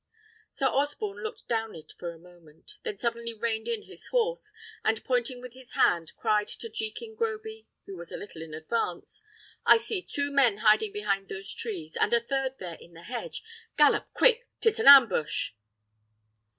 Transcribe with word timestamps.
Sir 0.49 0.65
Osborne 0.65 1.21
looked 1.21 1.47
down 1.47 1.75
it 1.75 1.93
for 1.99 2.09
a 2.11 2.17
moment, 2.17 2.79
then 2.83 2.97
suddenly 2.97 3.35
reined 3.35 3.67
in 3.67 3.83
his 3.83 4.07
horse, 4.07 4.51
and 4.83 5.05
pointing 5.05 5.41
with 5.41 5.53
his 5.53 5.73
hand, 5.73 6.13
cried 6.15 6.47
to 6.47 6.69
Jekin 6.71 7.13
Groby, 7.13 7.67
who 7.85 7.95
was 7.95 8.11
a 8.11 8.17
little 8.17 8.41
in 8.41 8.51
advance, 8.55 9.21
"I 9.63 9.77
see 9.77 10.01
two 10.01 10.31
men 10.31 10.57
hiding 10.65 10.91
behind 10.91 11.29
those 11.29 11.53
trees, 11.53 11.95
and 11.95 12.11
a 12.15 12.19
third 12.19 12.57
there 12.57 12.79
in 12.81 12.93
the 12.93 13.03
hedge. 13.03 13.43
Gallop 13.77 14.07
quick; 14.15 14.47
'tis 14.59 14.79
an 14.79 14.87
ambush!" 14.87 15.51